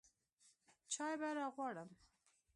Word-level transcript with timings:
چاى 0.93 1.15
به 1.21 1.29
راغواړم. 1.37 1.89